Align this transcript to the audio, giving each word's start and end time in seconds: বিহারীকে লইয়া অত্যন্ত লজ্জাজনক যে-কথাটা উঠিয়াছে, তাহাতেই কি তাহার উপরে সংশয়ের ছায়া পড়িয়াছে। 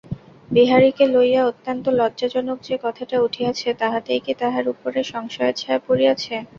বিহারীকে 0.49 1.05
লইয়া 1.07 1.41
অত্যন্ত 1.45 1.85
লজ্জাজনক 1.99 2.57
যে-কথাটা 2.63 3.17
উঠিয়াছে, 3.21 3.67
তাহাতেই 3.79 4.21
কি 4.25 4.33
তাহার 4.41 4.65
উপরে 4.73 4.99
সংশয়ের 5.11 5.55
ছায়া 5.55 5.79
পড়িয়াছে। 5.87 6.35